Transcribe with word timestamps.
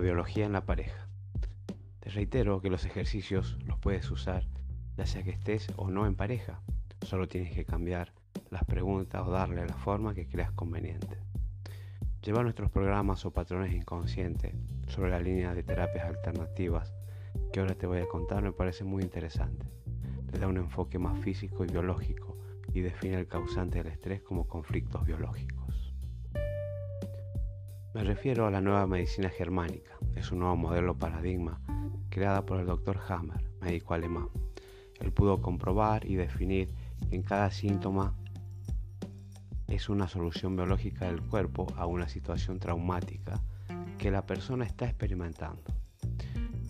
biología 0.00 0.46
en 0.46 0.52
la 0.52 0.64
pareja. 0.64 1.08
Te 2.00 2.10
reitero 2.10 2.60
que 2.60 2.70
los 2.70 2.84
ejercicios 2.84 3.58
los 3.64 3.78
puedes 3.78 4.10
usar 4.10 4.46
ya 4.96 5.06
sea 5.06 5.22
que 5.22 5.30
estés 5.30 5.68
o 5.76 5.90
no 5.90 6.06
en 6.06 6.14
pareja. 6.14 6.60
Solo 7.02 7.28
tienes 7.28 7.52
que 7.52 7.64
cambiar 7.64 8.12
las 8.50 8.64
preguntas 8.64 9.22
o 9.26 9.30
darle 9.30 9.66
la 9.66 9.74
forma 9.74 10.14
que 10.14 10.26
creas 10.26 10.52
conveniente. 10.52 11.18
Lleva 12.22 12.42
nuestros 12.42 12.70
programas 12.70 13.24
o 13.24 13.30
patrones 13.30 13.74
inconscientes 13.74 14.54
sobre 14.88 15.10
la 15.10 15.20
línea 15.20 15.54
de 15.54 15.62
terapias 15.62 16.06
alternativas 16.06 16.92
que 17.52 17.60
ahora 17.60 17.74
te 17.74 17.86
voy 17.86 17.98
a 17.98 18.08
contar 18.08 18.42
me 18.42 18.52
parece 18.52 18.84
muy 18.84 19.02
interesante. 19.02 19.66
Le 20.32 20.38
da 20.38 20.48
un 20.48 20.56
enfoque 20.56 20.98
más 20.98 21.18
físico 21.20 21.64
y 21.64 21.68
biológico 21.68 22.36
y 22.72 22.80
define 22.80 23.20
el 23.20 23.28
causante 23.28 23.78
del 23.78 23.92
estrés 23.92 24.22
como 24.22 24.48
conflictos 24.48 25.04
biológicos. 25.04 25.85
Me 27.96 28.04
refiero 28.04 28.46
a 28.46 28.50
la 28.50 28.60
nueva 28.60 28.86
medicina 28.86 29.30
germánica. 29.30 29.96
Es 30.16 30.30
un 30.30 30.40
nuevo 30.40 30.54
modelo 30.54 30.98
paradigma 30.98 31.62
creada 32.10 32.44
por 32.44 32.60
el 32.60 32.66
Dr. 32.66 33.00
Hammer, 33.08 33.42
médico 33.62 33.94
alemán. 33.94 34.28
Él 35.00 35.12
pudo 35.12 35.40
comprobar 35.40 36.04
y 36.04 36.16
definir 36.16 36.68
que 37.08 37.16
en 37.16 37.22
cada 37.22 37.50
síntoma 37.50 38.14
es 39.66 39.88
una 39.88 40.08
solución 40.08 40.56
biológica 40.56 41.06
del 41.06 41.22
cuerpo 41.22 41.68
a 41.74 41.86
una 41.86 42.06
situación 42.06 42.58
traumática 42.58 43.40
que 43.96 44.10
la 44.10 44.26
persona 44.26 44.66
está 44.66 44.84
experimentando. 44.84 45.64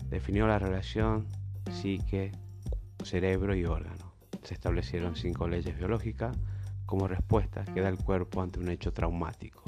Definió 0.09 0.47
la 0.47 0.59
relación 0.59 1.27
psique, 1.69 2.31
cerebro 3.03 3.53
y 3.53 3.65
órgano. 3.65 4.13
Se 4.43 4.53
establecieron 4.53 5.17
cinco 5.17 5.49
leyes 5.49 5.77
biológicas 5.77 6.37
como 6.85 7.05
respuesta 7.05 7.65
que 7.65 7.81
da 7.81 7.89
el 7.89 7.97
cuerpo 7.97 8.41
ante 8.41 8.61
un 8.61 8.69
hecho 8.69 8.93
traumático. 8.93 9.66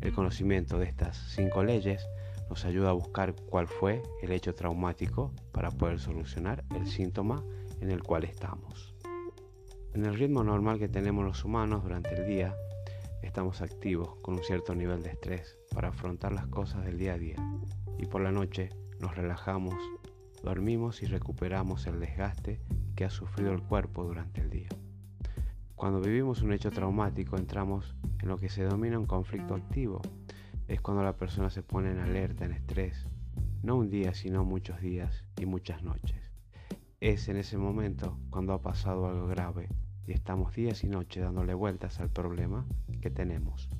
El 0.00 0.12
conocimiento 0.12 0.78
de 0.78 0.86
estas 0.86 1.16
cinco 1.34 1.64
leyes 1.64 2.06
nos 2.48 2.64
ayuda 2.64 2.90
a 2.90 2.94
buscar 2.94 3.34
cuál 3.34 3.66
fue 3.66 4.02
el 4.22 4.32
hecho 4.32 4.54
traumático 4.54 5.32
para 5.52 5.70
poder 5.70 5.98
solucionar 5.98 6.64
el 6.74 6.86
síntoma 6.86 7.44
en 7.80 7.90
el 7.90 8.02
cual 8.02 8.24
estamos. 8.24 8.94
En 9.94 10.04
el 10.06 10.14
ritmo 10.14 10.44
normal 10.44 10.78
que 10.78 10.88
tenemos 10.88 11.24
los 11.24 11.44
humanos 11.44 11.82
durante 11.82 12.14
el 12.14 12.26
día, 12.26 12.54
estamos 13.22 13.60
activos 13.60 14.16
con 14.22 14.34
un 14.34 14.44
cierto 14.44 14.74
nivel 14.74 15.02
de 15.02 15.10
estrés 15.10 15.58
para 15.74 15.88
afrontar 15.88 16.32
las 16.32 16.46
cosas 16.46 16.84
del 16.84 16.98
día 16.98 17.14
a 17.14 17.18
día 17.18 17.36
y 17.98 18.06
por 18.06 18.22
la 18.22 18.30
noche 18.30 18.70
nos 19.00 19.16
relajamos, 19.16 19.74
dormimos 20.42 21.02
y 21.02 21.06
recuperamos 21.06 21.86
el 21.86 22.00
desgaste 22.00 22.60
que 22.94 23.04
ha 23.04 23.10
sufrido 23.10 23.52
el 23.52 23.62
cuerpo 23.62 24.04
durante 24.04 24.40
el 24.40 24.50
día. 24.50 24.68
Cuando 25.78 26.00
vivimos 26.00 26.42
un 26.42 26.52
hecho 26.52 26.72
traumático 26.72 27.36
entramos 27.36 27.94
en 28.20 28.28
lo 28.28 28.36
que 28.36 28.48
se 28.48 28.64
denomina 28.64 28.98
un 28.98 29.06
conflicto 29.06 29.54
activo. 29.54 30.02
Es 30.66 30.80
cuando 30.80 31.04
la 31.04 31.16
persona 31.16 31.50
se 31.50 31.62
pone 31.62 31.92
en 31.92 32.00
alerta, 32.00 32.44
en 32.44 32.50
estrés, 32.50 33.06
no 33.62 33.76
un 33.76 33.88
día, 33.88 34.12
sino 34.12 34.44
muchos 34.44 34.80
días 34.80 35.24
y 35.38 35.46
muchas 35.46 35.84
noches. 35.84 36.32
Es 36.98 37.28
en 37.28 37.36
ese 37.36 37.58
momento 37.58 38.18
cuando 38.28 38.54
ha 38.54 38.60
pasado 38.60 39.06
algo 39.06 39.28
grave 39.28 39.68
y 40.04 40.10
estamos 40.10 40.52
días 40.52 40.82
y 40.82 40.88
noches 40.88 41.22
dándole 41.22 41.54
vueltas 41.54 42.00
al 42.00 42.10
problema 42.10 42.66
que 43.00 43.10
tenemos. 43.10 43.70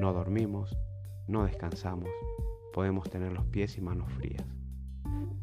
No 0.00 0.12
dormimos, 0.12 0.76
no 1.28 1.44
descansamos, 1.44 2.10
podemos 2.72 3.08
tener 3.08 3.30
los 3.30 3.46
pies 3.46 3.78
y 3.78 3.82
manos 3.82 4.12
frías. 4.14 4.44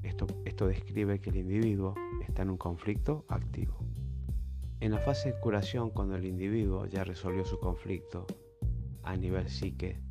Esto, 0.01 0.27
esto 0.43 0.67
describe 0.67 1.21
que 1.21 1.29
el 1.29 1.37
individuo 1.37 1.95
está 2.27 2.41
en 2.41 2.49
un 2.49 2.57
conflicto 2.57 3.23
activo. 3.29 3.92
En 4.83 4.91
la 4.91 4.99
fase 4.99 5.31
de 5.31 5.39
curación, 5.39 5.91
cuando 5.91 6.17
el 6.17 6.25
individuo 6.25 6.85
ya 6.87 7.05
resolvió 7.05 7.45
su 7.45 7.57
conflicto 7.57 8.27
a 9.03 9.15
nivel 9.15 9.47
psique, 9.47 10.01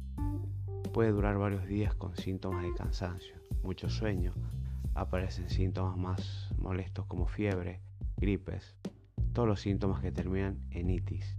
puede 0.94 1.10
durar 1.10 1.36
varios 1.36 1.66
días 1.66 1.94
con 1.94 2.16
síntomas 2.16 2.62
de 2.62 2.72
cansancio, 2.72 3.34
mucho 3.62 3.90
sueño, 3.90 4.32
aparecen 4.94 5.50
síntomas 5.50 5.98
más 5.98 6.54
molestos 6.56 7.04
como 7.04 7.26
fiebre, 7.26 7.82
gripes, 8.16 8.74
todos 9.34 9.46
los 9.46 9.60
síntomas 9.60 10.00
que 10.00 10.10
terminan 10.10 10.58
en 10.70 10.88
itis, 10.88 11.36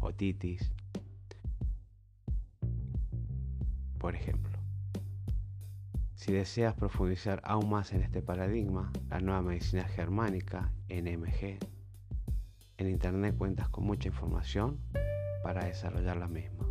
otitis, 0.00 0.72
por 4.00 4.16
ejemplo. 4.16 4.58
Si 6.16 6.32
deseas 6.32 6.74
profundizar 6.74 7.40
aún 7.44 7.70
más 7.70 7.92
en 7.92 8.02
este 8.02 8.22
paradigma, 8.22 8.90
la 9.08 9.20
nueva 9.20 9.40
medicina 9.40 9.84
germánica, 9.84 10.72
NMG, 10.88 11.60
en 12.82 12.90
internet 12.90 13.36
cuentas 13.36 13.68
con 13.68 13.84
mucha 13.84 14.08
información 14.08 14.78
para 15.42 15.64
desarrollar 15.64 16.16
la 16.16 16.28
misma. 16.28 16.66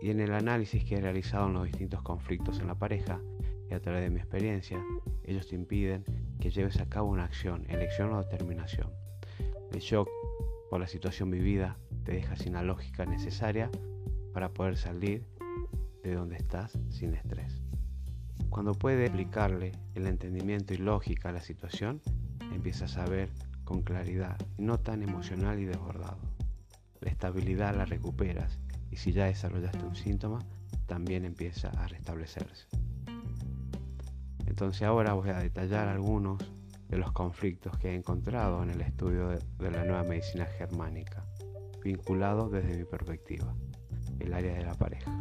Y 0.00 0.10
en 0.10 0.20
el 0.20 0.32
análisis 0.32 0.84
que 0.84 0.96
he 0.96 1.00
realizado 1.00 1.48
en 1.48 1.54
los 1.54 1.64
distintos 1.64 2.02
conflictos 2.02 2.60
en 2.60 2.68
la 2.68 2.76
pareja, 2.76 3.20
y 3.68 3.74
a 3.74 3.80
través 3.80 4.02
de 4.02 4.10
mi 4.10 4.20
experiencia, 4.20 4.82
ellos 5.24 5.48
te 5.48 5.56
impiden 5.56 6.04
que 6.40 6.50
lleves 6.50 6.78
a 6.80 6.88
cabo 6.88 7.10
una 7.10 7.24
acción, 7.24 7.64
elección 7.68 8.12
o 8.12 8.22
determinación. 8.22 8.90
El 9.72 9.80
shock 9.80 10.08
por 10.70 10.80
la 10.80 10.86
situación 10.86 11.30
vivida 11.30 11.76
te 12.04 12.12
deja 12.12 12.36
sin 12.36 12.52
la 12.52 12.62
lógica 12.62 13.04
necesaria 13.06 13.70
para 14.32 14.50
poder 14.50 14.76
salir 14.76 15.26
de 16.02 16.14
donde 16.14 16.36
estás 16.36 16.78
sin 16.90 17.14
estrés. 17.14 17.62
Cuando 18.50 18.74
puedes 18.74 19.10
aplicarle 19.10 19.72
el 19.94 20.06
entendimiento 20.06 20.74
y 20.74 20.76
lógica 20.76 21.30
a 21.30 21.32
la 21.32 21.40
situación, 21.40 22.00
empiezas 22.52 22.96
a 22.98 23.06
ver 23.06 23.30
con 23.64 23.82
claridad 23.82 24.36
y 24.58 24.62
no 24.62 24.78
tan 24.78 25.02
emocional 25.02 25.58
y 25.58 25.64
desbordado. 25.64 26.18
La 27.00 27.10
estabilidad 27.10 27.74
la 27.76 27.84
recuperas 27.84 28.58
y 28.90 28.96
si 28.96 29.12
ya 29.12 29.26
desarrollaste 29.26 29.84
un 29.84 29.96
síntoma, 29.96 30.38
también 30.86 31.24
empieza 31.24 31.70
a 31.70 31.88
restablecerse. 31.88 32.66
Entonces 34.46 34.82
ahora 34.82 35.14
voy 35.14 35.30
a 35.30 35.38
detallar 35.38 35.88
algunos 35.88 36.38
de 36.88 36.98
los 36.98 37.12
conflictos 37.12 37.76
que 37.78 37.90
he 37.90 37.94
encontrado 37.94 38.62
en 38.62 38.70
el 38.70 38.80
estudio 38.80 39.28
de, 39.28 39.70
la 39.70 39.84
nueva 39.84 40.04
medicina 40.04 40.46
germánica, 40.46 41.26
vinculados 41.82 42.52
desde 42.52 42.76
mi 42.76 42.84
perspectiva, 42.84 43.54
el 44.20 44.32
área 44.32 44.54
de 44.54 44.64
la 44.64 44.74
pareja. 44.74 45.12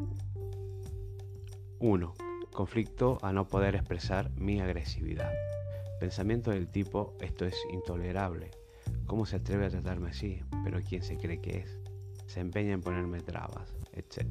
1. 1.79 2.13
Conflicto 2.53 3.17
a 3.23 3.33
no 3.33 3.47
poder 3.47 3.75
expresar 3.75 4.29
mi 4.37 4.61
agresividad. 4.61 5.31
Pensamiento 6.03 6.51
del 6.51 6.67
tipo, 6.67 7.15
esto 7.21 7.45
es 7.45 7.55
intolerable. 7.71 8.51
¿Cómo 9.05 9.25
se 9.25 9.37
atreve 9.37 9.67
a 9.67 9.69
tratarme 9.69 10.09
así? 10.09 10.41
¿Pero 10.65 10.81
quién 10.81 11.01
se 11.01 11.15
cree 11.15 11.39
que 11.39 11.59
es? 11.59 11.79
Se 12.25 12.41
empeña 12.41 12.73
en 12.73 12.81
ponerme 12.81 13.21
trabas, 13.21 13.73
etc. 13.93 14.27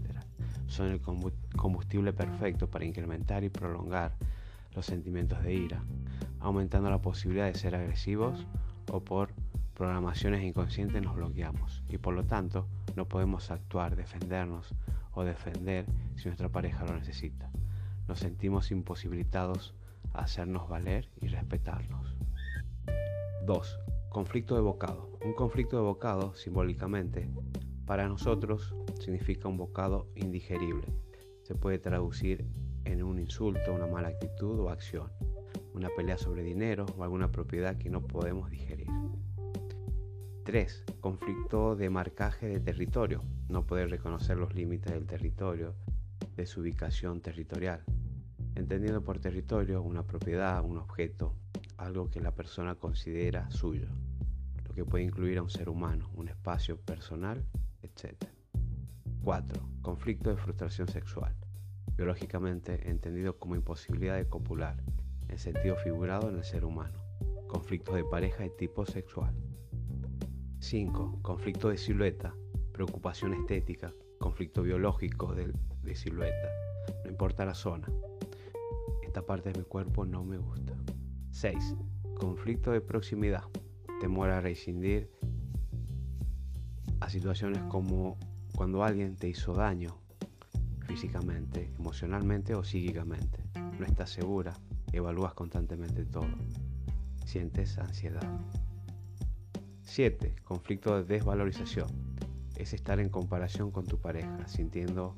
Son 0.67 0.89
el 0.89 1.01
combustible 1.01 2.13
perfecto 2.13 2.69
para 2.69 2.85
incrementar 2.85 3.43
y 3.43 3.49
prolongar 3.49 4.13
los 4.75 4.85
sentimientos 4.85 5.43
de 5.43 5.55
ira, 5.55 5.83
aumentando 6.41 6.91
la 6.91 7.01
posibilidad 7.01 7.47
de 7.47 7.55
ser 7.55 7.75
agresivos 7.75 8.47
o 8.91 9.01
por 9.01 9.31
programaciones 9.73 10.45
inconscientes 10.45 11.03
nos 11.03 11.17
bloqueamos 11.17 11.85
y 11.89 11.97
por 11.97 12.13
lo 12.13 12.25
tanto 12.25 12.69
no 12.97 13.09
podemos 13.09 13.51
actuar, 13.51 13.97
defendernos 13.97 14.75
o 15.13 15.25
defender 15.25 15.87
si 16.17 16.27
nuestra 16.27 16.51
pareja 16.51 16.85
lo 16.85 16.95
necesita. 16.99 17.51
Nos 18.09 18.19
sentimos 18.19 18.71
imposibilitados 18.71 19.75
hacernos 20.15 20.69
valer 20.69 21.09
y 21.21 21.29
respetarnos. 21.29 22.17
2. 23.47 23.81
Conflicto 24.09 24.57
evocado. 24.57 25.19
Un 25.25 25.33
conflicto 25.35 25.79
evocado, 25.79 26.35
simbólicamente, 26.35 27.29
para 27.87 28.09
nosotros 28.09 28.75
significa 29.01 29.49
un 29.49 29.57
bocado 29.57 30.09
indigerible. 30.15 30.87
Se 31.43 31.55
puede 31.55 31.79
traducir 31.79 32.47
en 32.85 33.03
un 33.03 33.19
insulto, 33.19 33.73
una 33.73 33.87
mala 33.87 34.09
actitud 34.09 34.59
o 34.61 34.71
acción, 34.71 35.11
una 35.75 35.89
pelea 35.97 36.19
sobre 36.19 36.43
dinero 36.43 36.87
o 36.97 37.05
alguna 37.05 37.33
propiedad 37.33 37.77
que 37.77 37.91
no 37.91 38.03
podemos 38.03 38.51
digerir. 38.51 38.89
3. 40.45 40.85
Conflicto 41.01 41.77
de 41.77 41.89
marcaje 41.89 42.47
de 42.47 42.61
territorio. 42.61 43.23
No 43.49 43.65
poder 43.67 43.91
reconocer 43.91 44.37
los 44.37 44.55
límites 44.55 44.93
del 44.93 45.07
territorio, 45.07 45.75
de 46.37 46.47
su 46.47 46.61
ubicación 46.61 47.21
territorial. 47.21 47.85
Entendiendo 48.55 49.03
por 49.03 49.19
territorio 49.19 49.83
una 49.83 50.05
propiedad, 50.05 50.65
un 50.65 50.79
objeto, 50.79 51.35
algo 51.77 52.11
que 52.11 52.21
la 52.21 52.35
persona 52.35 52.75
considera 52.75 53.51
suyo, 53.51 53.89
lo 54.65 54.75
que 54.75 54.85
puede 54.85 55.05
incluir 55.05 55.39
a 55.39 55.43
un 55.43 55.51
ser 55.51 55.69
humano, 55.69 56.11
un 56.15 56.29
espacio 56.29 56.77
personal, 56.79 57.45
etc. 57.83 58.25
4. 59.23 59.69
Conflicto 59.83 60.31
de 60.31 60.37
frustración 60.37 60.89
sexual 60.89 61.35
biológicamente 61.97 62.89
entendido 62.89 63.39
como 63.39 63.55
imposibilidad 63.55 64.17
de 64.17 64.29
copular, 64.29 64.83
en 65.29 65.39
sentido 65.39 65.77
figurado 65.77 66.29
en 66.29 66.37
el 66.37 66.45
ser 66.45 66.65
humano, 66.65 67.01
conflictos 67.47 67.95
de 67.95 68.05
pareja 68.05 68.43
de 68.43 68.51
tipo 68.51 68.87
sexual. 68.87 69.35
5. 70.61 71.21
Conflicto 71.23 71.69
de 71.69 71.77
silueta, 71.77 72.35
preocupación 72.73 73.35
estética, 73.35 73.93
conflicto 74.19 74.63
biológico 74.63 75.35
de, 75.35 75.53
de 75.83 75.95
silueta, 75.95 76.49
no 77.05 77.11
importa 77.11 77.45
la 77.45 77.55
zona. 77.55 77.89
Esta 79.13 79.27
parte 79.27 79.53
de 79.53 79.59
mi 79.59 79.65
cuerpo 79.67 80.07
no 80.07 80.25
me 80.25 80.39
gusta. 80.39 80.73
6. 81.33 81.75
Conflicto 82.15 82.71
de 82.71 82.81
proximidad, 82.81 83.45
temor 84.01 84.31
a 84.31 84.41
rescindir 84.41 85.11
a 86.99 87.11
situaciones 87.11 87.63
como 87.65 88.17
cuando 88.57 88.83
alguien 88.83 89.15
te 89.17 89.29
hizo 89.29 89.53
daño 89.53 89.99
físicamente, 90.87 91.75
emocionalmente 91.79 92.55
o 92.55 92.65
psíquicamente. 92.65 93.39
no 93.79 93.85
estás 93.85 94.09
segura, 94.09 94.55
evalúas 94.93 95.35
constantemente 95.35 96.07
todo. 96.07 96.31
Sientes 97.27 97.77
ansiedad. 97.77 98.27
7. 99.83 100.37
Conflicto 100.43 100.97
de 100.97 101.05
desvalorización. 101.05 101.89
Es 102.57 102.73
estar 102.73 102.99
en 102.99 103.11
comparación 103.11 103.73
con 103.73 103.85
tu 103.85 103.99
pareja, 103.99 104.49
sintiendo 104.49 105.17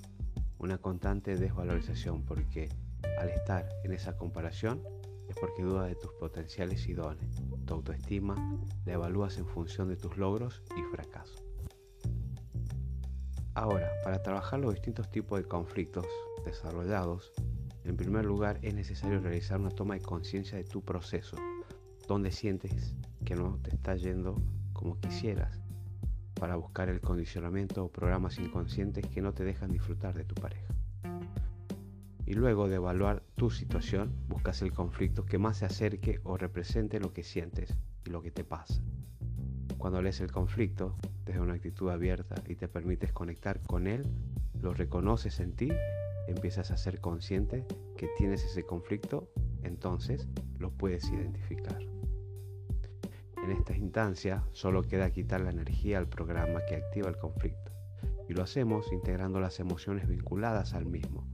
una 0.58 0.79
constante 0.79 1.37
desvalorización 1.37 2.25
porque 2.25 2.70
al 3.19 3.31
estar 3.31 3.69
en 3.85 3.93
esa 3.93 4.17
comparación 4.17 4.83
es 5.29 5.37
porque 5.37 5.62
dudas 5.62 5.89
de 5.89 5.97
tus 5.97 6.12
potenciales 6.15 6.87
y. 6.87 6.95
Tu 7.67 7.75
autoestima 7.75 8.35
la 8.85 8.93
evalúas 8.93 9.39
en 9.39 9.47
función 9.47 9.89
de 9.89 9.97
tus 9.97 10.17
logros 10.17 10.62
y 10.77 10.83
fracasos. 10.95 11.43
Ahora, 13.55 13.91
para 14.03 14.23
trabajar 14.23 14.61
los 14.61 14.75
distintos 14.75 15.11
tipos 15.11 15.39
de 15.39 15.47
conflictos 15.47 16.06
desarrollados, 16.45 17.33
en 17.85 17.97
primer 17.97 18.25
lugar 18.25 18.59
es 18.62 18.75
necesario 18.75 19.21
realizar 19.21 19.61
una 19.61 19.71
toma 19.71 19.95
de 19.95 20.01
conciencia 20.01 20.59
de 20.59 20.65
tu 20.65 20.83
proceso, 20.83 21.37
donde 22.09 22.33
sientes 22.33 22.95
que 23.25 23.37
no 23.37 23.59
te 23.62 23.71
está 23.71 23.95
yendo 23.95 24.43
como 24.73 24.99
quisieras, 24.99 25.61
para 26.35 26.56
buscar 26.56 26.89
el 26.89 27.01
condicionamiento 27.01 27.85
o 27.85 27.89
programas 27.89 28.39
inconscientes 28.39 29.06
que 29.06 29.23
no 29.23 29.33
te 29.33 29.45
dejan 29.45 29.71
disfrutar 29.71 30.15
de 30.15 30.25
tu 30.25 30.35
pareja. 30.35 30.74
Y 32.26 32.35
luego 32.35 32.69
de 32.69 32.76
evaluar 32.76 33.23
tu 33.35 33.50
situación, 33.50 34.15
buscas 34.29 34.62
el 34.62 34.73
conflicto 34.73 35.26
que 35.26 35.38
más 35.38 35.59
se 35.59 35.67
acerque 35.67 36.21
o 36.25 36.37
represente 36.37 37.00
lo 37.00 37.12
que 37.12 37.23
sientes 37.23 37.76
y 38.06 38.11
lo 38.11 38.23
que 38.23 38.31
te 38.31 38.44
pasa. 38.44 38.81
Cuando 39.79 40.00
lees 40.00 40.21
el 40.21 40.32
conflicto 40.32 40.97
desde 41.26 41.41
una 41.41 41.55
actitud 41.55 41.91
abierta 41.91 42.37
y 42.49 42.55
te 42.55 42.69
permites 42.69 43.12
conectar 43.12 43.61
con 43.61 43.87
él, 43.87 44.06
lo 44.61 44.73
reconoces 44.73 45.41
en 45.41 45.53
ti, 45.53 45.71
empiezas 46.26 46.71
a 46.71 46.79
ser 46.79 47.00
consciente 47.00 47.67
que 47.97 48.09
tienes 48.17 48.44
ese 48.44 48.65
conflicto, 48.65 49.31
entonces 49.62 50.29
lo 50.59 50.70
puedes 50.70 51.11
identificar. 51.11 51.82
En 53.44 53.50
esta 53.50 53.77
instancia 53.77 54.43
solo 54.53 54.82
queda 54.82 55.11
quitar 55.11 55.43
la 55.43 55.50
energía 55.50 55.99
al 55.99 56.09
programa 56.09 56.65
que 56.67 56.77
activa 56.77 57.11
el 57.11 57.19
conflicto 57.19 57.73
y 58.27 58.32
lo 58.32 58.43
hacemos 58.43 58.91
integrando 58.91 59.38
las 59.38 59.61
emociones 59.61 60.09
vinculadas 60.09 60.73
al 60.73 60.87
mismo, 60.87 61.27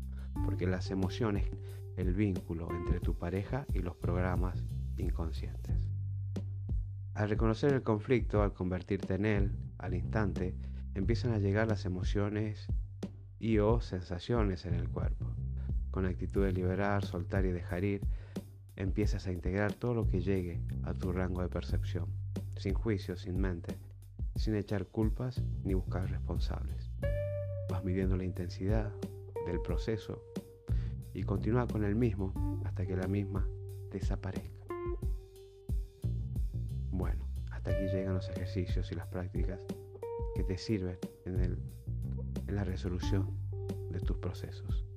porque 0.44 0.66
las 0.66 0.90
emociones, 0.90 1.50
el 1.96 2.14
vínculo 2.14 2.68
entre 2.74 3.00
tu 3.00 3.16
pareja 3.16 3.66
y 3.72 3.80
los 3.80 3.96
programas 3.96 4.64
inconscientes. 4.96 5.76
Al 7.14 7.28
reconocer 7.28 7.72
el 7.72 7.82
conflicto, 7.82 8.42
al 8.42 8.54
convertirte 8.54 9.14
en 9.14 9.26
él, 9.26 9.52
al 9.78 9.94
instante, 9.94 10.54
empiezan 10.94 11.32
a 11.32 11.38
llegar 11.38 11.68
las 11.68 11.84
emociones 11.84 12.66
y 13.38 13.58
o 13.58 13.80
sensaciones 13.80 14.66
en 14.66 14.74
el 14.74 14.88
cuerpo. 14.88 15.26
Con 15.90 16.06
actitud 16.06 16.44
de 16.44 16.52
liberar, 16.52 17.04
soltar 17.04 17.44
y 17.44 17.50
dejar 17.50 17.84
ir, 17.84 18.02
empiezas 18.76 19.26
a 19.26 19.32
integrar 19.32 19.72
todo 19.72 19.94
lo 19.94 20.06
que 20.06 20.20
llegue 20.20 20.62
a 20.84 20.94
tu 20.94 21.12
rango 21.12 21.42
de 21.42 21.48
percepción, 21.48 22.06
sin 22.56 22.74
juicio, 22.74 23.16
sin 23.16 23.38
mente, 23.38 23.76
sin 24.36 24.54
echar 24.54 24.86
culpas 24.86 25.42
ni 25.64 25.74
buscar 25.74 26.08
responsables. 26.10 26.90
Vas 27.68 27.84
midiendo 27.84 28.16
la 28.16 28.24
intensidad 28.24 28.92
del 29.46 29.60
proceso 29.60 30.22
y 31.14 31.22
continúa 31.22 31.66
con 31.66 31.84
el 31.84 31.94
mismo 31.94 32.32
hasta 32.64 32.86
que 32.86 32.96
la 32.96 33.06
misma 33.08 33.46
desaparezca. 33.90 34.66
Bueno, 36.90 37.28
hasta 37.50 37.70
aquí 37.70 37.86
llegan 37.86 38.14
los 38.14 38.28
ejercicios 38.28 38.90
y 38.92 38.94
las 38.94 39.06
prácticas 39.08 39.60
que 40.34 40.44
te 40.44 40.58
sirven 40.58 40.98
en, 41.24 41.58
en 42.46 42.54
la 42.54 42.64
resolución 42.64 43.36
de 43.90 44.00
tus 44.00 44.16
procesos. 44.18 44.89